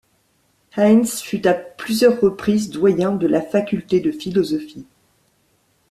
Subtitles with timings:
[0.77, 4.87] Heintz fut à plusieurs reprises doyen de la Faculté de philosophie.